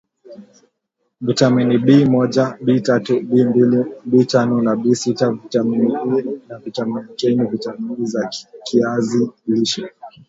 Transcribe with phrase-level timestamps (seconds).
[1.27, 7.35] vitamini B moja B tatu Bmbili B tano B sita vitamini E na vitamini K
[7.35, 8.29] ni vitamini za
[8.63, 9.87] kiazi lishe